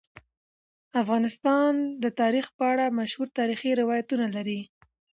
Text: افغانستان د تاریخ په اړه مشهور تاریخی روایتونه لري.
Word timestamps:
افغانستان 1.01 1.71
د 2.03 2.05
تاریخ 2.19 2.45
په 2.57 2.63
اړه 2.71 2.85
مشهور 2.99 3.27
تاریخی 3.39 3.71
روایتونه 3.81 4.25
لري. 4.35 4.61